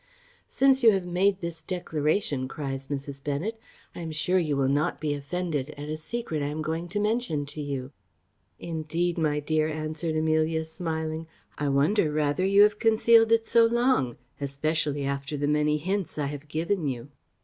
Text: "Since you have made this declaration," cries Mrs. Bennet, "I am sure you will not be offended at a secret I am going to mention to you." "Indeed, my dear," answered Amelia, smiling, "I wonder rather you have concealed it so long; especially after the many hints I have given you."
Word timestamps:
"Since 0.47 0.81
you 0.81 0.93
have 0.93 1.05
made 1.05 1.41
this 1.41 1.61
declaration," 1.61 2.47
cries 2.47 2.87
Mrs. 2.87 3.23
Bennet, 3.23 3.59
"I 3.93 3.99
am 3.99 4.11
sure 4.11 4.39
you 4.39 4.57
will 4.57 4.67
not 4.67 4.99
be 4.99 5.13
offended 5.13 5.75
at 5.77 5.89
a 5.89 5.95
secret 5.95 6.41
I 6.41 6.47
am 6.47 6.63
going 6.63 6.89
to 6.89 6.99
mention 6.99 7.45
to 7.45 7.61
you." 7.61 7.91
"Indeed, 8.57 9.19
my 9.19 9.39
dear," 9.39 9.67
answered 9.69 10.15
Amelia, 10.15 10.65
smiling, 10.65 11.27
"I 11.55 11.69
wonder 11.69 12.11
rather 12.11 12.43
you 12.43 12.63
have 12.63 12.79
concealed 12.79 13.31
it 13.31 13.45
so 13.45 13.67
long; 13.67 14.17
especially 14.39 15.05
after 15.05 15.37
the 15.37 15.47
many 15.47 15.77
hints 15.77 16.17
I 16.17 16.25
have 16.25 16.47
given 16.47 16.87
you." 16.87 17.09